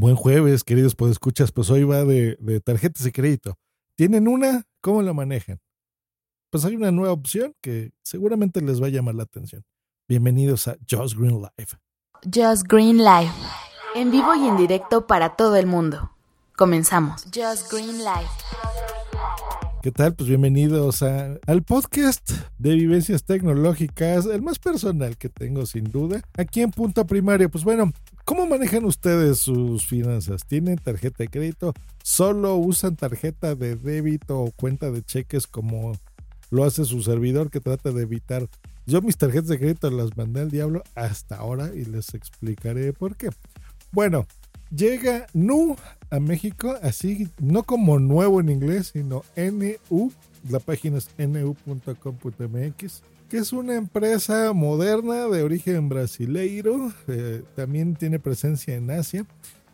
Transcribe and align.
Buen 0.00 0.16
jueves, 0.16 0.64
queridos 0.64 0.94
podescuchas. 0.94 1.52
Pues 1.52 1.68
hoy 1.68 1.84
va 1.84 2.04
de, 2.04 2.38
de 2.40 2.60
tarjetas 2.62 3.04
de 3.04 3.12
crédito. 3.12 3.58
¿Tienen 3.96 4.28
una? 4.28 4.62
¿Cómo 4.80 5.02
la 5.02 5.12
manejan? 5.12 5.60
Pues 6.48 6.64
hay 6.64 6.74
una 6.74 6.90
nueva 6.90 7.12
opción 7.12 7.54
que 7.60 7.92
seguramente 8.02 8.62
les 8.62 8.80
va 8.80 8.86
a 8.86 8.88
llamar 8.88 9.14
la 9.14 9.24
atención. 9.24 9.62
Bienvenidos 10.08 10.68
a 10.68 10.78
Just 10.90 11.18
Green 11.18 11.42
Live. 11.42 11.78
Just 12.24 12.66
Green 12.66 12.96
Live. 12.96 13.30
En 13.94 14.10
vivo 14.10 14.34
y 14.34 14.48
en 14.48 14.56
directo 14.56 15.06
para 15.06 15.36
todo 15.36 15.56
el 15.56 15.66
mundo. 15.66 16.12
Comenzamos. 16.56 17.24
Just 17.24 17.70
Green 17.70 17.98
Live. 17.98 18.69
¿Qué 19.82 19.92
tal? 19.92 20.14
Pues 20.14 20.28
bienvenidos 20.28 21.02
al 21.02 21.62
podcast 21.64 22.32
de 22.58 22.74
vivencias 22.74 23.24
tecnológicas, 23.24 24.26
el 24.26 24.42
más 24.42 24.58
personal 24.58 25.16
que 25.16 25.30
tengo 25.30 25.64
sin 25.64 25.84
duda. 25.84 26.20
Aquí 26.36 26.60
en 26.60 26.70
Punto 26.70 27.06
Primario, 27.06 27.50
pues 27.50 27.64
bueno, 27.64 27.90
¿cómo 28.26 28.44
manejan 28.44 28.84
ustedes 28.84 29.38
sus 29.38 29.86
finanzas? 29.86 30.42
¿Tienen 30.46 30.76
tarjeta 30.76 31.24
de 31.24 31.28
crédito? 31.28 31.72
¿Solo 32.02 32.56
usan 32.56 32.96
tarjeta 32.96 33.54
de 33.54 33.74
débito 33.74 34.40
o 34.42 34.50
cuenta 34.50 34.90
de 34.90 35.02
cheques 35.02 35.46
como 35.46 35.92
lo 36.50 36.64
hace 36.64 36.84
su 36.84 37.02
servidor 37.02 37.50
que 37.50 37.60
trata 37.60 37.90
de 37.90 38.02
evitar? 38.02 38.50
Yo 38.84 39.00
mis 39.00 39.16
tarjetas 39.16 39.48
de 39.48 39.58
crédito 39.58 39.90
las 39.90 40.14
mandé 40.14 40.42
al 40.42 40.50
diablo 40.50 40.82
hasta 40.94 41.36
ahora 41.36 41.70
y 41.74 41.86
les 41.86 42.12
explicaré 42.12 42.92
por 42.92 43.16
qué. 43.16 43.30
Bueno, 43.92 44.26
llega 44.74 45.26
Nu 45.32 45.76
a 46.10 46.20
México, 46.20 46.74
así 46.82 47.28
no 47.38 47.62
como 47.62 47.98
nuevo 47.98 48.40
en 48.40 48.48
inglés, 48.48 48.90
sino 48.92 49.22
NU. 49.36 50.12
La 50.48 50.58
página 50.58 50.98
es 50.98 51.10
nu.com.mx, 51.18 53.02
que 53.28 53.36
es 53.36 53.52
una 53.52 53.76
empresa 53.76 54.52
moderna 54.52 55.26
de 55.28 55.42
origen 55.42 55.88
brasileiro. 55.88 56.92
eh, 57.08 57.42
también 57.54 57.94
tiene 57.94 58.18
presencia 58.18 58.74
en 58.74 58.90
Asia. 58.90 59.26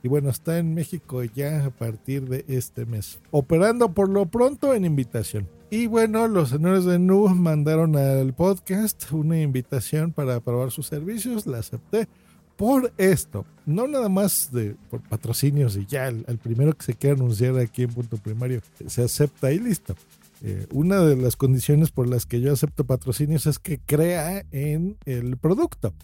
Y 0.02 0.08
bueno, 0.08 0.30
está 0.30 0.58
en 0.58 0.74
México 0.74 1.24
ya 1.24 1.64
a 1.64 1.70
partir 1.70 2.28
de 2.28 2.44
este 2.48 2.84
mes. 2.86 3.18
Operando 3.30 3.92
por 3.92 4.08
lo 4.08 4.26
pronto 4.26 4.74
en 4.74 4.84
invitación. 4.84 5.48
Y 5.68 5.88
bueno, 5.88 6.28
los 6.28 6.50
señores 6.50 6.84
de 6.84 6.98
Nu 6.98 7.28
mandaron 7.28 7.96
al 7.96 8.32
podcast 8.34 9.10
una 9.10 9.40
invitación 9.40 10.12
para 10.12 10.38
probar 10.38 10.70
sus 10.70 10.86
servicios. 10.86 11.46
La 11.46 11.58
acepté 11.58 12.08
por 12.56 12.92
esto, 12.96 13.44
no 13.66 13.86
nada 13.86 14.08
más 14.08 14.50
de 14.52 14.76
por 14.90 15.02
patrocinios 15.02 15.76
y 15.76 15.86
ya 15.86 16.08
el, 16.08 16.24
primero 16.38 16.72
que 16.72 16.84
se 16.84 16.94
quiera 16.94 17.16
anunciar 17.16 17.58
aquí 17.58 17.82
en 17.82 17.90
punto 17.90 18.16
primario 18.16 18.62
se 18.86 19.02
acepta 19.02 19.52
y 19.52 19.58
listo. 19.58 19.94
Eh, 20.42 20.66
una 20.70 21.00
de 21.00 21.16
las 21.16 21.36
condiciones 21.36 21.90
por 21.90 22.08
las 22.08 22.26
que 22.26 22.40
yo 22.40 22.52
acepto 22.52 22.84
patrocinios 22.84 23.46
es 23.46 23.58
que 23.58 23.78
crea 23.78 24.44
en 24.50 24.96
el 25.04 25.36
producto. 25.36 25.94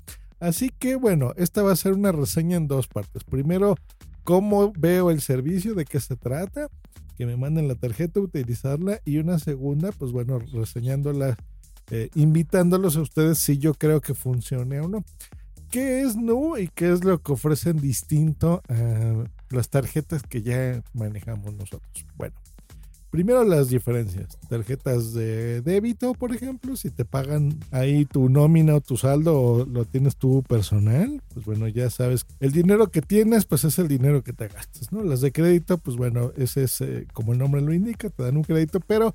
Así 0.41 0.71
que 0.79 0.97
bueno, 0.97 1.33
esta 1.37 1.63
va 1.63 1.73
a 1.73 1.77
ser 1.77 1.93
una 1.93 2.13
reseña 2.13 2.57
en 2.57 2.67
dos 2.67 2.89
partes. 2.89 3.25
Primero, 3.25 3.77
cómo 4.25 4.73
veo 4.77 5.11
el 5.11 5.21
servicio, 5.21 5.75
de 5.75 5.85
qué 5.85 6.01
se 6.01 6.17
trata, 6.17 6.69
que 7.17 7.27
me 7.27 7.37
manden 7.37 7.69
la 7.69 7.75
tarjeta, 7.75 8.21
utilizarla 8.21 9.01
y 9.05 9.19
una 9.19 9.39
segunda, 9.39 9.93
pues 9.93 10.13
bueno, 10.13 10.39
reseñándola, 10.39 11.37
eh, 11.91 12.09
invitándolos 12.15 12.97
a 12.97 13.03
ustedes 13.03 13.39
si 13.39 13.59
yo 13.59 13.75
creo 13.75 14.01
que 14.01 14.15
funcione 14.15 14.81
o 14.81 14.89
no. 14.89 15.05
¿Qué 15.73 16.03
es 16.03 16.17
Nu 16.17 16.59
y 16.59 16.69
qué 16.69 16.93
es 16.93 17.03
lo 17.03 17.23
que 17.23 17.33
ofrecen 17.33 17.81
distinto 17.81 18.63
a 18.69 19.25
las 19.49 19.71
tarjetas 19.71 20.23
que 20.23 20.43
ya 20.43 20.83
manejamos 20.93 21.55
nosotros? 21.55 22.05
Bueno, 22.15 22.35
primero 23.09 23.43
las 23.43 23.71
diferencias. 23.71 24.39
Tarjetas 24.51 25.15
de 25.15 25.63
débito, 25.63 26.13
por 26.13 26.35
ejemplo, 26.35 26.77
si 26.77 26.91
te 26.91 27.07
pagan 27.07 27.59
ahí 27.71 28.05
tu 28.05 28.29
nómina 28.29 28.75
o 28.75 28.81
tu 28.83 28.99
saldo 28.99 29.41
o 29.41 29.65
lo 29.65 29.87
tienes 29.87 30.17
tú 30.17 30.43
personal, 30.47 31.23
pues 31.33 31.47
bueno, 31.47 31.67
ya 31.69 31.89
sabes, 31.89 32.27
el 32.41 32.53
dinero 32.53 32.91
que 32.91 33.01
tienes, 33.01 33.47
pues 33.47 33.65
es 33.65 33.79
el 33.79 33.89
dinero 33.89 34.23
que 34.23 34.35
te 34.35 34.49
gastas, 34.49 34.93
¿no? 34.93 35.03
Las 35.03 35.23
de 35.23 35.33
crédito, 35.33 35.79
pues 35.79 35.97
bueno, 35.97 36.33
ese 36.37 36.65
es, 36.65 36.83
eh, 36.83 37.07
como 37.15 37.33
el 37.33 37.39
nombre 37.39 37.63
lo 37.63 37.73
indica, 37.73 38.11
te 38.11 38.25
dan 38.25 38.37
un 38.37 38.45
crédito, 38.45 38.79
pero 38.81 39.15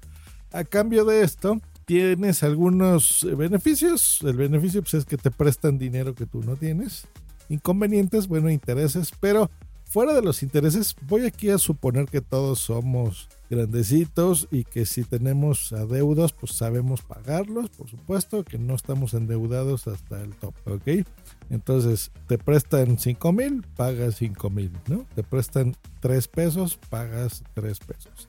a 0.52 0.64
cambio 0.64 1.06
de 1.06 1.22
esto, 1.22 1.62
tienes 1.88 2.44
algunos 2.44 3.24
eh, 3.24 3.34
beneficios. 3.34 4.20
El 4.22 4.36
beneficio 4.36 4.84
pues, 4.84 4.94
es 4.94 5.06
que 5.06 5.18
te 5.18 5.32
prestan 5.32 5.80
dinero 5.80 6.14
que 6.14 6.26
tú 6.28 6.44
no 6.44 6.58
tienes. 6.58 7.08
Inconvenientes, 7.50 8.28
bueno, 8.28 8.50
intereses, 8.50 9.14
pero 9.22 9.50
fuera 9.86 10.14
de 10.14 10.22
los 10.22 10.44
intereses, 10.44 10.94
voy 11.08 11.26
aquí 11.26 11.50
a 11.50 11.58
suponer 11.58 12.08
que 12.08 12.20
todos 12.20 12.60
somos 12.60 13.30
grandecitos 13.50 14.50
y 14.52 14.66
que 14.66 14.86
si 14.86 15.06
tenemos 15.06 15.72
adeudos, 15.72 16.34
pues 16.34 16.52
sabemos 16.52 17.04
pagarlos, 17.04 17.70
por 17.70 17.90
supuesto, 17.90 18.44
que 18.44 18.58
no 18.58 18.76
estamos 18.76 19.14
endeudados 19.14 19.88
hasta 19.88 20.22
el 20.22 20.36
top, 20.36 20.56
¿ok? 20.66 21.08
Entonces, 21.50 22.12
te 22.28 22.38
prestan 22.38 23.00
5 23.00 23.32
mil, 23.32 23.64
pagas 23.78 24.16
5 24.16 24.50
mil, 24.50 24.74
¿no? 24.90 25.06
Te 25.16 25.24
prestan 25.24 25.74
3 26.02 26.28
pesos, 26.28 26.78
pagas 26.90 27.46
3 27.54 27.80
pesos. 27.80 28.28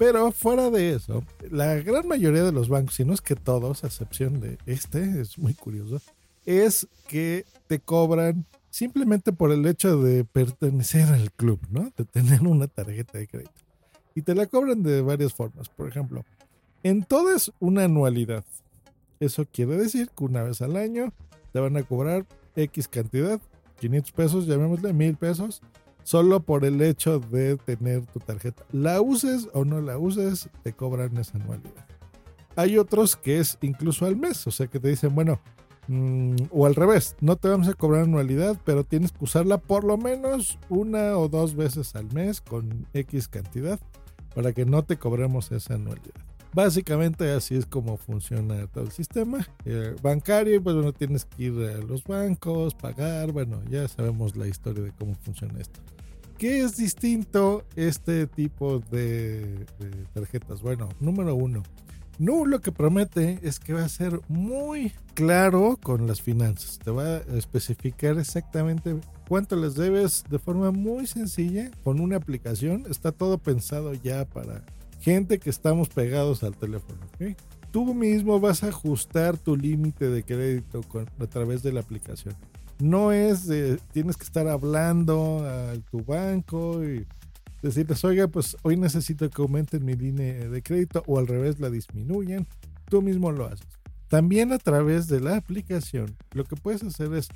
Pero 0.00 0.32
fuera 0.32 0.70
de 0.70 0.94
eso, 0.94 1.22
la 1.50 1.74
gran 1.74 2.08
mayoría 2.08 2.42
de 2.42 2.52
los 2.52 2.70
bancos, 2.70 2.94
si 2.94 3.04
no 3.04 3.12
es 3.12 3.20
que 3.20 3.36
todos, 3.36 3.84
a 3.84 3.88
excepción 3.88 4.40
de 4.40 4.56
este, 4.64 5.20
es 5.20 5.36
muy 5.36 5.52
curioso, 5.52 6.00
es 6.46 6.88
que 7.06 7.44
te 7.66 7.80
cobran 7.80 8.46
simplemente 8.70 9.30
por 9.30 9.52
el 9.52 9.66
hecho 9.66 10.02
de 10.02 10.24
pertenecer 10.24 11.08
al 11.08 11.30
club, 11.32 11.60
¿no? 11.68 11.92
De 11.98 12.06
tener 12.06 12.40
una 12.46 12.66
tarjeta 12.66 13.18
de 13.18 13.26
crédito. 13.26 13.60
Y 14.14 14.22
te 14.22 14.34
la 14.34 14.46
cobran 14.46 14.82
de 14.82 15.02
varias 15.02 15.34
formas. 15.34 15.68
Por 15.68 15.86
ejemplo, 15.86 16.24
en 16.82 17.02
todo 17.02 17.36
es 17.36 17.52
una 17.58 17.84
anualidad. 17.84 18.46
Eso 19.20 19.44
quiere 19.52 19.76
decir 19.76 20.08
que 20.16 20.24
una 20.24 20.42
vez 20.42 20.62
al 20.62 20.78
año 20.78 21.12
te 21.52 21.60
van 21.60 21.76
a 21.76 21.82
cobrar 21.82 22.24
X 22.56 22.88
cantidad, 22.88 23.38
500 23.80 24.12
pesos, 24.12 24.46
llamémosle 24.46 24.94
1000 24.94 25.16
pesos, 25.18 25.60
solo 26.10 26.40
por 26.40 26.64
el 26.64 26.82
hecho 26.82 27.20
de 27.20 27.56
tener 27.56 28.04
tu 28.06 28.18
tarjeta. 28.18 28.64
La 28.72 29.00
uses 29.00 29.48
o 29.52 29.64
no 29.64 29.80
la 29.80 29.96
uses, 29.96 30.50
te 30.64 30.72
cobran 30.72 31.16
esa 31.18 31.38
anualidad. 31.38 31.86
Hay 32.56 32.78
otros 32.78 33.14
que 33.14 33.38
es 33.38 33.58
incluso 33.60 34.06
al 34.06 34.16
mes, 34.16 34.44
o 34.48 34.50
sea 34.50 34.66
que 34.66 34.80
te 34.80 34.88
dicen, 34.88 35.14
bueno, 35.14 35.40
mm, 35.86 36.34
o 36.50 36.66
al 36.66 36.74
revés, 36.74 37.14
no 37.20 37.36
te 37.36 37.48
vamos 37.48 37.68
a 37.68 37.74
cobrar 37.74 38.02
anualidad, 38.02 38.60
pero 38.64 38.82
tienes 38.82 39.12
que 39.12 39.22
usarla 39.22 39.58
por 39.58 39.84
lo 39.84 39.96
menos 39.98 40.58
una 40.68 41.16
o 41.16 41.28
dos 41.28 41.54
veces 41.54 41.94
al 41.94 42.12
mes 42.12 42.40
con 42.40 42.88
X 42.92 43.28
cantidad 43.28 43.78
para 44.34 44.52
que 44.52 44.64
no 44.64 44.82
te 44.82 44.98
cobremos 44.98 45.52
esa 45.52 45.74
anualidad. 45.74 46.20
Básicamente 46.52 47.30
así 47.30 47.54
es 47.54 47.66
como 47.66 47.96
funciona 47.96 48.66
todo 48.66 48.82
el 48.82 48.90
sistema 48.90 49.46
eh, 49.64 49.94
bancario. 50.02 50.60
Pues 50.60 50.74
bueno, 50.74 50.92
tienes 50.92 51.24
que 51.24 51.44
ir 51.44 51.52
a 51.52 51.78
los 51.78 52.02
bancos, 52.02 52.74
pagar. 52.74 53.30
Bueno, 53.30 53.62
ya 53.70 53.86
sabemos 53.86 54.34
la 54.34 54.48
historia 54.48 54.82
de 54.82 54.90
cómo 54.90 55.14
funciona 55.14 55.60
esto. 55.60 55.78
¿Qué 56.40 56.62
es 56.62 56.78
distinto 56.78 57.64
este 57.76 58.26
tipo 58.26 58.78
de, 58.78 59.66
tarjetas? 60.14 60.62
Bueno, 60.62 60.88
número 60.98 61.34
uno. 61.34 61.62
No, 62.18 62.46
lo 62.46 62.62
que 62.62 62.72
promete 62.72 63.38
es 63.42 63.60
que 63.60 63.74
va 63.74 63.84
a 63.84 63.88
ser 63.90 64.18
muy 64.26 64.94
claro 65.12 65.78
con 65.82 66.06
las 66.06 66.22
finanzas. 66.22 66.78
Te 66.78 66.90
va 66.90 67.04
a 67.04 67.36
especificar 67.36 68.18
exactamente 68.18 68.96
cuánto 69.28 69.54
les 69.54 69.74
debes 69.74 70.24
de 70.30 70.38
forma 70.38 70.70
muy 70.70 71.06
sencilla 71.06 71.70
con 71.84 72.00
una 72.00 72.16
aplicación. 72.16 72.86
Está 72.88 73.12
todo 73.12 73.36
pensado 73.36 73.92
ya 73.92 74.24
para 74.24 74.64
gente 74.98 75.40
que 75.40 75.50
estamos 75.50 75.90
pegados 75.90 76.42
al 76.42 76.56
teléfono. 76.56 77.00
Tú 77.70 77.92
mismo 77.92 78.40
vas 78.40 78.64
a 78.64 78.68
ajustar 78.68 79.36
tu 79.36 79.56
límite 79.56 80.08
de 80.08 80.22
crédito 80.22 80.80
a 81.18 81.26
través 81.26 81.62
de 81.62 81.74
la 81.74 81.80
aplicación. 81.80 82.34
No 82.80 83.12
es 83.12 83.46
de, 83.46 83.78
tienes 83.92 84.16
que 84.16 84.24
estar 84.24 84.48
hablando 84.48 85.44
a 85.46 85.74
tu 85.90 86.02
banco 86.04 86.82
y 86.84 87.06
decirles, 87.62 88.04
oiga, 88.04 88.28
pues 88.28 88.56
hoy 88.62 88.76
necesito 88.76 89.28
que 89.28 89.42
aumenten 89.42 89.84
mi 89.84 89.94
línea 89.94 90.48
de 90.48 90.62
crédito 90.62 91.02
o 91.06 91.18
al 91.18 91.26
revés 91.26 91.60
la 91.60 91.70
disminuyan. 91.70 92.46
Tú 92.86 93.02
mismo 93.02 93.30
lo 93.32 93.46
haces. 93.46 93.66
También 94.08 94.52
a 94.52 94.58
través 94.58 95.06
de 95.06 95.20
la 95.20 95.36
aplicación, 95.36 96.16
lo 96.32 96.44
que 96.44 96.56
puedes 96.56 96.82
hacer 96.82 97.12
es 97.14 97.28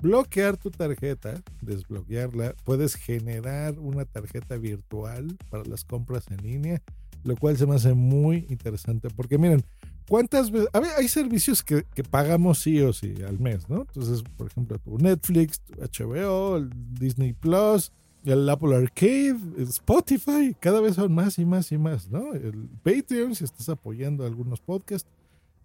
bloquear 0.00 0.56
tu 0.56 0.70
tarjeta, 0.70 1.42
desbloquearla. 1.60 2.54
Puedes 2.64 2.94
generar 2.94 3.78
una 3.78 4.04
tarjeta 4.04 4.56
virtual 4.56 5.36
para 5.50 5.64
las 5.64 5.84
compras 5.84 6.26
en 6.30 6.38
línea, 6.38 6.82
lo 7.24 7.36
cual 7.36 7.56
se 7.56 7.66
me 7.66 7.74
hace 7.74 7.94
muy 7.94 8.46
interesante 8.48 9.08
porque 9.10 9.38
miren, 9.38 9.64
¿cuántas 10.08 10.50
veces? 10.50 10.68
A 10.72 10.80
ver, 10.80 10.90
hay 10.96 11.08
servicios 11.08 11.62
que, 11.62 11.84
que 11.94 12.02
pagamos 12.02 12.58
sí 12.60 12.80
o 12.80 12.92
sí 12.92 13.14
al 13.26 13.38
mes, 13.38 13.68
¿no? 13.68 13.80
Entonces, 13.80 14.22
por 14.36 14.46
ejemplo, 14.48 14.78
tu 14.78 14.98
Netflix, 14.98 15.60
tu 15.60 15.74
HBO, 15.74 16.56
el 16.56 16.70
Disney 16.94 17.32
Plus, 17.32 17.92
el 18.24 18.48
Apple 18.48 18.74
Arcade, 18.74 19.38
el 19.56 19.68
Spotify, 19.68 20.54
cada 20.58 20.80
vez 20.80 20.96
son 20.96 21.12
más 21.14 21.38
y 21.38 21.44
más 21.44 21.72
y 21.72 21.78
más, 21.78 22.10
¿no? 22.10 22.34
El 22.34 22.68
Patreon, 22.82 23.34
si 23.34 23.44
estás 23.44 23.68
apoyando 23.68 24.24
algunos 24.24 24.60
podcasts, 24.60 25.08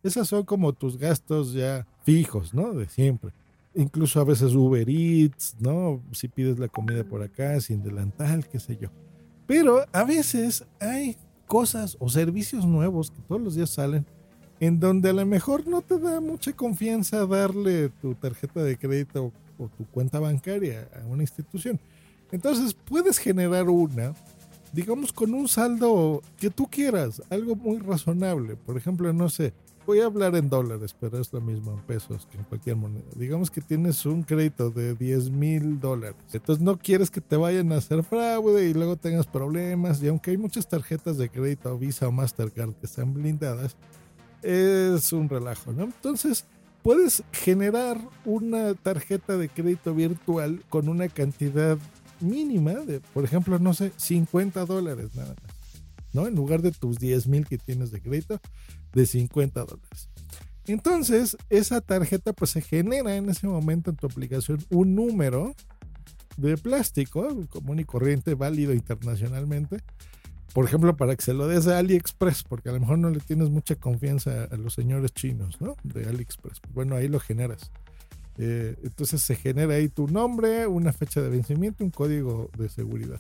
esas 0.03 0.27
son 0.27 0.43
como 0.43 0.71
tus 0.73 0.97
gastos 0.97 1.53
ya 1.53 1.87
fijos, 2.03 2.53
¿no? 2.53 2.73
De 2.73 2.87
siempre. 2.87 3.31
Incluso 3.73 4.21
a 4.21 4.23
veces 4.23 4.53
Uber 4.53 4.87
Eats, 4.89 5.55
¿no? 5.59 6.01
Si 6.11 6.27
pides 6.27 6.59
la 6.59 6.67
comida 6.67 7.03
por 7.03 7.21
acá, 7.21 7.59
sin 7.59 7.83
delantal, 7.83 8.47
qué 8.47 8.59
sé 8.59 8.77
yo. 8.77 8.89
Pero 9.47 9.83
a 9.91 10.03
veces 10.03 10.65
hay 10.79 11.17
cosas 11.47 11.97
o 11.99 12.09
servicios 12.09 12.65
nuevos 12.65 13.11
que 13.11 13.21
todos 13.21 13.41
los 13.41 13.55
días 13.55 13.69
salen 13.69 14.05
en 14.59 14.79
donde 14.79 15.09
a 15.09 15.13
lo 15.13 15.25
mejor 15.25 15.67
no 15.67 15.81
te 15.81 15.99
da 15.99 16.21
mucha 16.21 16.53
confianza 16.53 17.25
darle 17.25 17.89
tu 18.01 18.15
tarjeta 18.15 18.63
de 18.63 18.77
crédito 18.77 19.31
o 19.57 19.67
tu 19.69 19.85
cuenta 19.85 20.19
bancaria 20.19 20.89
a 21.01 21.05
una 21.07 21.23
institución. 21.23 21.79
Entonces 22.31 22.73
puedes 22.73 23.17
generar 23.17 23.69
una, 23.69 24.13
digamos, 24.73 25.13
con 25.13 25.33
un 25.33 25.47
saldo 25.47 26.21
que 26.39 26.49
tú 26.49 26.67
quieras, 26.69 27.21
algo 27.29 27.55
muy 27.55 27.79
razonable. 27.79 28.55
Por 28.55 28.77
ejemplo, 28.77 29.11
no 29.13 29.29
sé, 29.29 29.53
voy 29.85 29.99
a 29.99 30.05
hablar 30.05 30.35
en 30.35 30.49
dólares, 30.49 30.95
pero 30.99 31.19
es 31.19 31.31
lo 31.31 31.41
mismo 31.41 31.71
en 31.73 31.79
pesos 31.81 32.27
que 32.31 32.37
en 32.37 32.43
cualquier 32.45 32.75
moneda. 32.75 33.05
Digamos 33.15 33.51
que 33.51 33.61
tienes 33.61 34.05
un 34.05 34.23
crédito 34.23 34.71
de 34.71 34.95
10 34.95 35.29
mil 35.29 35.79
dólares. 35.79 36.15
Entonces 36.33 36.63
no 36.63 36.77
quieres 36.77 37.11
que 37.11 37.21
te 37.21 37.35
vayan 37.35 37.71
a 37.71 37.77
hacer 37.77 38.03
fraude 38.03 38.67
y 38.69 38.73
luego 38.73 38.95
tengas 38.95 39.27
problemas. 39.27 40.01
Y 40.01 40.07
aunque 40.07 40.31
hay 40.31 40.37
muchas 40.37 40.67
tarjetas 40.67 41.17
de 41.17 41.29
crédito, 41.29 41.77
Visa 41.77 42.07
o 42.07 42.11
Mastercard 42.11 42.73
que 42.73 42.85
están 42.85 43.13
blindadas, 43.13 43.75
es 44.45 45.11
un 45.11 45.27
relajo, 45.29 45.73
¿no? 45.73 45.83
Entonces 45.83 46.45
puedes 46.83 47.23
generar 47.31 47.99
una 48.25 48.73
tarjeta 48.75 49.37
de 49.37 49.49
crédito 49.49 49.95
virtual 49.95 50.63
con 50.69 50.87
una 50.87 51.09
cantidad 51.09 51.77
mínima 52.19 52.73
de, 52.73 52.99
por 52.99 53.23
ejemplo, 53.23 53.57
no 53.59 53.73
sé, 53.73 53.91
50 53.97 54.65
dólares 54.65 55.15
nada 55.15 55.29
más. 55.41 55.55
¿no? 56.13 56.27
En 56.27 56.35
lugar 56.35 56.61
de 56.61 56.71
tus 56.71 56.97
10 56.97 57.27
mil 57.27 57.45
que 57.45 57.57
tienes 57.57 57.91
de 57.91 58.01
crédito, 58.01 58.39
de 58.93 59.05
50 59.05 59.65
dólares. 59.65 60.09
Entonces, 60.67 61.37
esa 61.49 61.81
tarjeta 61.81 62.33
pues 62.33 62.51
se 62.51 62.61
genera 62.61 63.15
en 63.15 63.29
ese 63.29 63.47
momento 63.47 63.91
en 63.91 63.97
tu 63.97 64.07
aplicación 64.07 64.63
un 64.69 64.95
número 64.95 65.53
de 66.37 66.57
plástico 66.57 67.45
común 67.49 67.79
y 67.79 67.83
corriente, 67.83 68.33
válido 68.33 68.73
internacionalmente. 68.73 69.77
Por 70.55 70.63
ejemplo, 70.63 70.95
para 70.95 71.17
que 71.17 71.21
se 71.21 71.33
lo 71.33 71.49
des 71.49 71.67
a 71.67 71.79
AliExpress, 71.79 72.43
porque 72.43 72.69
a 72.69 72.71
lo 72.71 72.79
mejor 72.79 72.97
no 72.97 73.09
le 73.09 73.19
tienes 73.19 73.49
mucha 73.49 73.75
confianza 73.75 74.45
a 74.45 74.55
los 74.55 74.73
señores 74.73 75.11
chinos, 75.11 75.59
¿no? 75.59 75.75
De 75.83 76.07
AliExpress. 76.07 76.61
Bueno, 76.73 76.95
ahí 76.95 77.09
lo 77.09 77.19
generas. 77.19 77.71
Eh, 78.37 78.77
entonces 78.81 79.21
se 79.21 79.35
genera 79.35 79.73
ahí 79.73 79.89
tu 79.89 80.07
nombre, 80.07 80.65
una 80.65 80.93
fecha 80.93 81.21
de 81.21 81.27
vencimiento, 81.27 81.83
un 81.83 81.89
código 81.89 82.49
de 82.57 82.69
seguridad. 82.69 83.19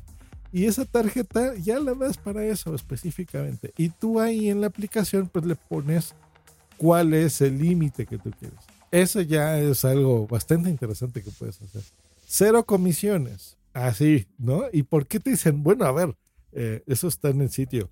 Y 0.53 0.63
esa 0.63 0.85
tarjeta 0.85 1.55
ya 1.55 1.77
la 1.81 1.93
das 1.93 2.17
para 2.17 2.45
eso 2.45 2.73
específicamente. 2.73 3.73
Y 3.75 3.89
tú 3.89 4.21
ahí 4.21 4.49
en 4.49 4.61
la 4.61 4.67
aplicación 4.67 5.27
pues 5.27 5.43
le 5.43 5.57
pones 5.57 6.15
cuál 6.77 7.13
es 7.13 7.41
el 7.41 7.57
límite 7.57 8.05
que 8.05 8.17
tú 8.17 8.31
quieres. 8.31 8.59
Eso 8.91 9.19
ya 9.19 9.59
es 9.59 9.83
algo 9.83 10.25
bastante 10.25 10.69
interesante 10.69 11.21
que 11.21 11.31
puedes 11.31 11.61
hacer. 11.61 11.81
Cero 12.25 12.65
comisiones. 12.65 13.57
Así, 13.73 14.25
¿no? 14.37 14.63
¿Y 14.71 14.83
por 14.83 15.05
qué 15.05 15.19
te 15.19 15.31
dicen, 15.31 15.61
bueno, 15.61 15.83
a 15.83 15.91
ver, 15.91 16.15
eh, 16.55 16.81
eso 16.87 17.07
está 17.07 17.29
en 17.29 17.41
el 17.41 17.51
sitio? 17.51 17.91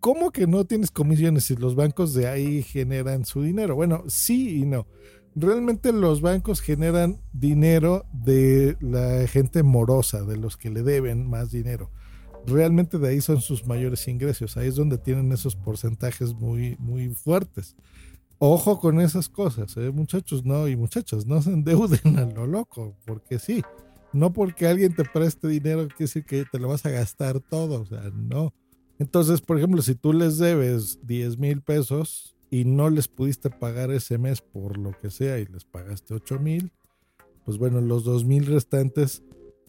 ¿Cómo 0.00 0.30
que 0.30 0.46
no 0.46 0.64
tienes 0.64 0.90
comisiones 0.90 1.44
si 1.44 1.56
los 1.56 1.74
bancos 1.74 2.14
de 2.14 2.28
ahí 2.28 2.62
generan 2.62 3.24
su 3.24 3.42
dinero? 3.42 3.74
Bueno, 3.74 4.04
sí 4.06 4.60
y 4.60 4.66
no 4.66 4.86
realmente 5.36 5.92
los 5.92 6.22
bancos 6.22 6.60
generan 6.60 7.20
dinero 7.32 8.06
de 8.12 8.76
la 8.80 9.28
gente 9.28 9.62
morosa, 9.62 10.22
de 10.22 10.38
los 10.38 10.56
que 10.56 10.70
le 10.70 10.82
deben 10.82 11.28
más 11.28 11.52
dinero. 11.52 11.90
Realmente 12.46 12.98
de 12.98 13.08
ahí 13.08 13.20
son 13.20 13.40
sus 13.40 13.66
mayores 13.66 14.08
ingresos, 14.08 14.56
ahí 14.56 14.68
es 14.68 14.76
donde 14.76 14.98
tienen 14.98 15.30
esos 15.32 15.54
porcentajes 15.54 16.32
muy, 16.34 16.76
muy 16.78 17.08
fuertes. 17.10 17.76
Ojo 18.38 18.80
con 18.80 19.00
esas 19.00 19.28
cosas, 19.28 19.76
¿eh? 19.76 19.90
muchachos, 19.90 20.44
no, 20.44 20.68
y 20.68 20.76
muchachas, 20.76 21.26
no 21.26 21.40
se 21.42 21.50
endeuden 21.50 22.18
a 22.18 22.24
lo 22.24 22.46
loco, 22.46 22.96
porque 23.04 23.38
sí, 23.38 23.62
no 24.12 24.32
porque 24.32 24.66
alguien 24.66 24.94
te 24.94 25.04
preste 25.04 25.48
dinero 25.48 25.88
quiere 25.88 25.96
decir 25.98 26.24
que 26.24 26.44
te 26.50 26.58
lo 26.58 26.68
vas 26.68 26.86
a 26.86 26.90
gastar 26.90 27.40
todo, 27.40 27.82
o 27.82 27.86
sea, 27.86 28.10
no. 28.14 28.54
Entonces, 28.98 29.40
por 29.40 29.58
ejemplo, 29.58 29.82
si 29.82 29.94
tú 29.94 30.12
les 30.12 30.38
debes 30.38 30.98
10 31.06 31.38
mil 31.38 31.62
pesos, 31.62 32.36
y 32.50 32.64
no 32.64 32.90
les 32.90 33.08
pudiste 33.08 33.50
pagar 33.50 33.90
ese 33.90 34.18
mes 34.18 34.40
por 34.40 34.78
lo 34.78 34.92
que 34.98 35.10
sea 35.10 35.38
y 35.38 35.46
les 35.46 35.64
pagaste 35.64 36.14
8 36.14 36.38
mil, 36.38 36.72
pues 37.44 37.58
bueno, 37.58 37.80
los 37.80 38.04
2 38.04 38.24
mil 38.24 38.46
restantes 38.46 39.22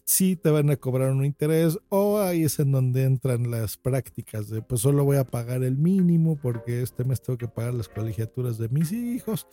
sí 0.04 0.36
te 0.36 0.50
van 0.50 0.70
a 0.70 0.76
cobrar 0.76 1.10
un 1.10 1.24
interés 1.24 1.78
o 1.88 2.18
ahí 2.18 2.44
es 2.44 2.58
en 2.60 2.72
donde 2.72 3.04
entran 3.04 3.50
las 3.50 3.76
prácticas 3.76 4.48
de 4.48 4.62
pues 4.62 4.80
solo 4.80 5.04
voy 5.04 5.18
a 5.18 5.24
pagar 5.24 5.62
el 5.62 5.76
mínimo 5.76 6.36
porque 6.36 6.82
este 6.82 7.04
mes 7.04 7.20
tengo 7.20 7.36
que 7.36 7.48
pagar 7.48 7.74
las 7.74 7.88
colegiaturas 7.88 8.58
de 8.58 8.68
mis 8.68 8.92
hijos. 8.92 9.46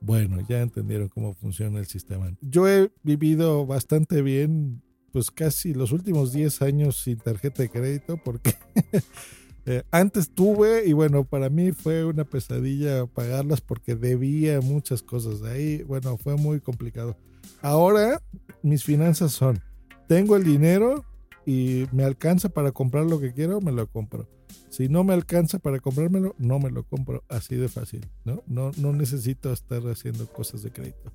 Bueno, 0.00 0.38
ya 0.48 0.60
entendieron 0.60 1.08
cómo 1.08 1.34
funciona 1.34 1.78
el 1.78 1.86
sistema. 1.86 2.32
Yo 2.40 2.68
he 2.68 2.90
vivido 3.02 3.66
bastante 3.66 4.22
bien, 4.22 4.82
pues 5.12 5.30
casi 5.30 5.74
los 5.74 5.92
últimos 5.92 6.32
10 6.32 6.62
años 6.62 6.96
sin 6.96 7.18
tarjeta 7.18 7.62
de 7.62 7.68
crédito 7.68 8.16
porque 8.16 8.54
Eh, 9.66 9.82
antes 9.90 10.30
tuve 10.30 10.86
y 10.86 10.92
bueno, 10.94 11.24
para 11.24 11.50
mí 11.50 11.72
fue 11.72 12.04
una 12.04 12.24
pesadilla 12.24 13.06
pagarlas 13.06 13.60
porque 13.60 13.94
debía 13.94 14.60
muchas 14.60 15.02
cosas 15.02 15.40
de 15.40 15.50
ahí. 15.50 15.82
Bueno, 15.82 16.16
fue 16.16 16.36
muy 16.36 16.60
complicado. 16.60 17.16
Ahora 17.60 18.22
mis 18.62 18.84
finanzas 18.84 19.32
son, 19.32 19.60
tengo 20.08 20.36
el 20.36 20.44
dinero 20.44 21.04
y 21.44 21.86
me 21.92 22.04
alcanza 22.04 22.48
para 22.48 22.72
comprar 22.72 23.04
lo 23.04 23.20
que 23.20 23.32
quiero, 23.32 23.60
me 23.60 23.72
lo 23.72 23.86
compro. 23.86 24.28
Si 24.68 24.88
no 24.88 25.04
me 25.04 25.14
alcanza 25.14 25.58
para 25.58 25.80
comprármelo, 25.80 26.34
no 26.38 26.58
me 26.58 26.70
lo 26.70 26.84
compro. 26.84 27.24
Así 27.28 27.56
de 27.56 27.68
fácil, 27.68 28.06
¿no? 28.24 28.42
No, 28.46 28.70
no 28.76 28.92
necesito 28.92 29.52
estar 29.52 29.82
haciendo 29.88 30.26
cosas 30.26 30.62
de 30.62 30.70
crédito. 30.70 31.12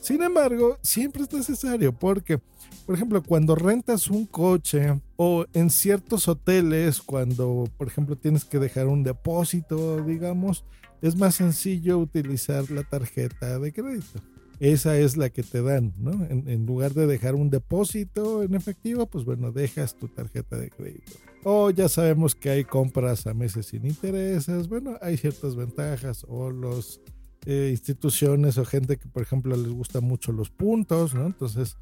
Sin 0.00 0.22
embargo, 0.22 0.78
siempre 0.82 1.22
es 1.22 1.32
necesario 1.32 1.92
porque, 1.92 2.40
por 2.86 2.94
ejemplo, 2.94 3.22
cuando 3.22 3.54
rentas 3.54 4.08
un 4.08 4.26
coche 4.26 5.00
o 5.16 5.46
en 5.52 5.70
ciertos 5.70 6.28
hoteles, 6.28 7.00
cuando, 7.00 7.64
por 7.76 7.88
ejemplo, 7.88 8.16
tienes 8.16 8.44
que 8.44 8.58
dejar 8.58 8.86
un 8.86 9.02
depósito, 9.02 10.02
digamos, 10.02 10.64
es 11.02 11.16
más 11.16 11.34
sencillo 11.34 11.98
utilizar 11.98 12.70
la 12.70 12.82
tarjeta 12.82 13.58
de 13.58 13.72
crédito 13.72 14.33
esa 14.72 14.98
es 14.98 15.18
la 15.18 15.28
que 15.28 15.42
te 15.42 15.60
dan, 15.60 15.92
¿no? 15.98 16.24
En, 16.24 16.64
lugar 16.64 16.94
de 16.94 17.06
dejar 17.06 17.34
un 17.34 17.50
depósito 17.50 18.42
en 18.42 18.54
efectivo, 18.54 19.04
pues 19.04 19.24
bueno, 19.26 19.52
dejas 19.52 19.94
tu 19.94 20.08
tarjeta 20.08 20.56
de 20.56 20.70
crédito. 20.70 21.12
O 21.42 21.68
ya 21.68 21.88
sabemos 21.90 22.34
que 22.34 22.48
hay 22.48 22.64
compras 22.64 23.26
a 23.26 23.34
meses 23.34 23.66
sin 23.66 23.84
intereses, 23.84 24.68
bueno, 24.68 24.96
hay 25.02 25.18
ciertas 25.18 25.54
ventajas 25.54 26.24
o 26.28 26.50
los 26.50 27.02
eh, 27.44 27.68
instituciones 27.72 28.56
o 28.56 28.64
gente 28.64 28.96
que 28.96 29.06
por 29.06 29.22
ejemplo 29.22 29.54
les 29.54 29.70
gusta 29.70 30.00
mucho 30.00 30.32
los 30.32 30.48
puntos, 30.48 31.14
¿no? 31.14 31.26
Entonces, 31.26 31.76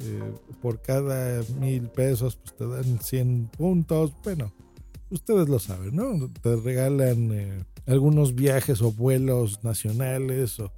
eh, 0.00 0.32
por 0.60 0.82
cada 0.82 1.42
mil 1.58 1.88
pesos, 1.88 2.36
pues 2.36 2.54
te 2.54 2.66
dan 2.66 3.00
100 3.00 3.50
puntos, 3.56 4.12
bueno, 4.22 4.52
ustedes 5.08 5.48
lo 5.48 5.58
saben, 5.58 5.96
¿no? 5.96 6.30
Te 6.42 6.56
regalan 6.56 7.32
eh, 7.32 7.64
algunos 7.86 8.34
viajes 8.34 8.82
o 8.82 8.92
vuelos 8.92 9.64
nacionales 9.64 10.60
o 10.60 10.70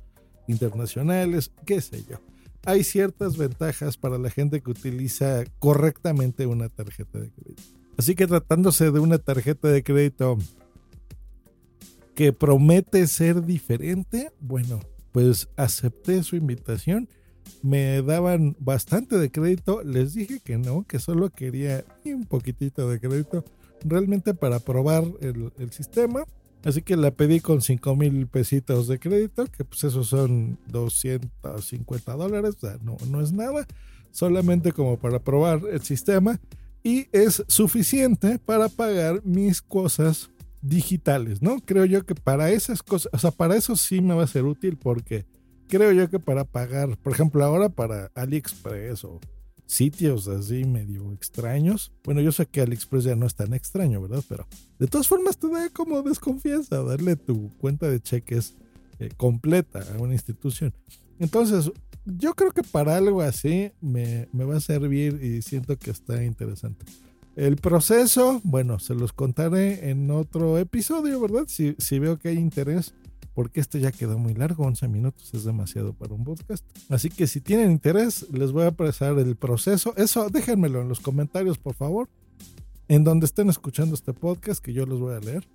internacionales, 0.50 1.52
qué 1.64 1.81
sé 1.81 2.05
yo. 2.08 2.20
Hay 2.67 2.85
ciertas 2.85 3.37
ventajas 3.37 3.97
para 3.97 4.19
la 4.19 4.31
gente 4.31 4.61
que 4.61 4.70
utiliza 4.70 5.44
correctamente 5.58 6.47
una 6.47 6.69
tarjeta 6.69 7.19
de 7.19 7.31
crédito. 7.31 7.62
Así 7.97 8.14
que 8.14 8.26
tratándose 8.26 8.90
de 8.90 9.00
una 9.00 9.19
tarjeta 9.19 9.69
de 9.69 9.83
crédito 9.83 10.38
que 12.14 12.33
promete 12.33 13.07
ser 13.07 13.45
diferente, 13.45 14.30
bueno, 14.40 14.80
pues 15.12 15.49
acepté 15.57 16.23
su 16.23 16.37
invitación. 16.37 17.09
Me 17.62 18.02
daban 18.02 18.57
bastante 18.59 19.19
de 19.19 19.30
crédito. 19.30 19.83
Les 19.83 20.14
dije 20.14 20.40
que 20.40 20.59
no, 20.59 20.85
que 20.85 20.99
solo 20.99 21.30
quería 21.30 21.85
un 22.04 22.26
poquitito 22.26 22.88
de 22.88 23.00
crédito 23.00 23.45
realmente 23.85 24.35
para 24.35 24.61
probar 24.61 25.04
el, 25.21 25.73
sistema. 25.73 26.25
Así 26.64 26.83
que 26.83 26.97
la 26.97 27.11
pedí 27.11 27.40
con 27.40 27.62
5 27.62 27.97
mil 27.97 28.26
pesitos 28.26 28.87
de 28.87 28.99
crédito, 28.99 29.47
que 29.47 29.64
pues 29.64 29.85
esos 29.85 30.09
son 30.09 30.59
250 30.69 32.12
dólares, 32.14 32.57
o 32.57 32.61
sea, 32.61 32.79
no, 32.83 32.97
no 33.09 33.23
es 33.23 33.33
nada, 33.33 33.67
solamente 34.11 34.73
como 34.73 34.99
para 34.99 35.21
probar 35.21 35.62
el 35.71 35.81
sistema 35.81 36.38
y 36.83 37.07
es 37.12 37.43
suficiente 37.49 38.38
para 38.38 38.69
pagar 38.69 39.23
mis 39.25 39.62
cosas 39.62 40.31
digitales, 40.62 41.40
¿no? 41.40 41.61
Creo 41.61 41.87
yo 41.87 42.05
que 42.05 42.14
para 42.14 42.50
esas 42.50 42.83
cosas, 42.83 43.11
o 43.14 43.19
sea, 43.19 43.31
para 43.31 43.57
eso 43.57 43.76
sí 43.76 44.00
me 44.00 44.14
va 44.14 44.25
a 44.25 44.26
ser 44.26 44.45
útil 44.45 44.76
porque 44.76 45.25
creo 45.69 45.93
yo 45.93 46.11
que 46.11 46.19
para 46.19 46.45
pagar, 46.45 46.99
por 46.99 47.12
ejemplo, 47.12 47.43
ahora 47.45 47.71
para 47.71 48.11
AliExpress 48.14 49.05
o 49.05 49.21
sitios 49.70 50.26
así 50.26 50.64
medio 50.64 51.12
extraños. 51.12 51.92
Bueno, 52.02 52.20
yo 52.20 52.32
sé 52.32 52.46
que 52.46 52.60
AliExpress 52.60 53.04
ya 53.04 53.14
no 53.14 53.26
es 53.26 53.36
tan 53.36 53.54
extraño, 53.54 54.02
¿verdad? 54.02 54.24
Pero 54.28 54.46
de 54.80 54.88
todas 54.88 55.06
formas 55.06 55.38
te 55.38 55.48
da 55.48 55.68
como 55.70 56.02
desconfianza 56.02 56.82
darle 56.82 57.14
tu 57.14 57.52
cuenta 57.58 57.88
de 57.88 58.00
cheques 58.00 58.54
eh, 58.98 59.10
completa 59.16 59.80
a 59.94 60.02
una 60.02 60.14
institución. 60.14 60.74
Entonces, 61.20 61.70
yo 62.04 62.34
creo 62.34 62.50
que 62.50 62.64
para 62.64 62.96
algo 62.96 63.22
así 63.22 63.70
me, 63.80 64.28
me 64.32 64.44
va 64.44 64.56
a 64.56 64.60
servir 64.60 65.22
y 65.22 65.40
siento 65.42 65.78
que 65.78 65.92
está 65.92 66.24
interesante. 66.24 66.84
El 67.36 67.56
proceso, 67.56 68.40
bueno, 68.42 68.80
se 68.80 68.96
los 68.96 69.12
contaré 69.12 69.90
en 69.90 70.10
otro 70.10 70.58
episodio, 70.58 71.20
¿verdad? 71.20 71.44
Si, 71.46 71.76
si 71.78 72.00
veo 72.00 72.18
que 72.18 72.30
hay 72.30 72.38
interés 72.38 72.92
porque 73.34 73.60
este 73.60 73.80
ya 73.80 73.92
quedó 73.92 74.18
muy 74.18 74.34
largo, 74.34 74.64
11 74.64 74.88
minutos 74.88 75.32
es 75.34 75.44
demasiado 75.44 75.92
para 75.92 76.14
un 76.14 76.25
podcast. 76.25 76.64
Así 76.88 77.10
que 77.10 77.26
si 77.26 77.40
tienen 77.40 77.70
interés, 77.70 78.26
les 78.32 78.52
voy 78.52 78.64
a 78.64 78.72
presar 78.72 79.18
el 79.18 79.37
proceso. 79.37 79.94
Eso 79.96 80.28
déjenmelo 80.30 80.80
en 80.80 80.88
los 80.88 81.00
comentarios, 81.00 81.58
por 81.58 81.75
favor, 81.75 82.08
en 82.88 83.04
donde 83.04 83.26
estén 83.26 83.49
escuchando 83.49 83.94
este 83.94 84.12
podcast 84.12 84.62
que 84.62 84.72
yo 84.72 84.84
los 84.87 85.00
voy 85.00 85.14
a 85.14 85.20
leer. 85.20 85.46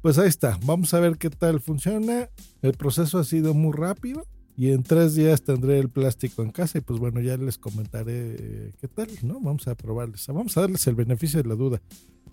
Pues 0.00 0.18
ahí 0.18 0.28
está, 0.28 0.58
vamos 0.64 0.94
a 0.94 1.00
ver 1.00 1.18
qué 1.18 1.28
tal 1.28 1.60
funciona. 1.60 2.28
El 2.62 2.72
proceso 2.74 3.18
ha 3.18 3.24
sido 3.24 3.52
muy 3.54 3.72
rápido. 3.72 4.24
y 4.56 4.72
en 4.72 4.82
tres 4.82 5.14
días 5.14 5.42
tendré 5.42 5.78
el 5.78 5.88
plástico 5.88 6.42
en 6.42 6.50
casa 6.50 6.78
y 6.78 6.80
pues 6.80 6.98
bueno, 6.98 7.20
ya 7.20 7.36
les 7.36 7.58
comentaré 7.58 8.72
qué 8.80 8.88
tal, 8.88 9.06
¿no? 9.22 9.38
Vamos 9.40 9.68
a 9.68 9.76
probarles, 9.76 10.26
vamos 10.26 10.56
a 10.56 10.62
darles 10.62 10.84
el 10.88 10.96
beneficio 10.96 11.40
de 11.40 11.48
la 11.48 11.54
duda. 11.54 11.80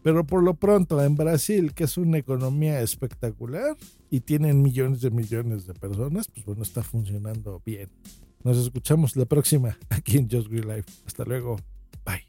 Pero 0.05 0.24
por 0.24 0.43
lo 0.43 0.53
pronto, 0.53 1.03
en 1.03 1.15
Brasil, 1.15 1.74
que 1.74 1.85
es 1.85 1.97
una 1.97 2.19
economía 2.19 2.79
espectacular 2.79 3.75
y 4.12 4.19
tienen 4.19 4.62
millones 4.62 5.01
de 5.01 5.09
millones 5.09 5.65
de 5.65 5.74
personas, 5.74 6.27
pues 6.27 6.45
bueno, 6.45 6.62
está 6.62 6.83
funcionando 6.83 7.59
bien. 7.65 7.89
Nos 8.43 8.59
escuchamos 8.59 9.15
la 9.15 9.25
próxima 9.25 9.79
aquí 9.89 10.19
en 10.19 10.29
Just 10.29 10.47
Green 10.47 10.67
Life. 10.67 10.91
Hasta 11.07 11.25
luego. 11.25 11.55
Bye. 12.05 12.24